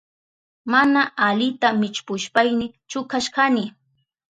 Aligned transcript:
Mana 0.71 1.01
alita 1.27 1.69
millpushpayni 1.81 2.67
chukashkani. 2.89 3.63